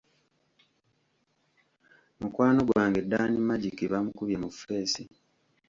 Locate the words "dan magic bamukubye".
3.11-4.37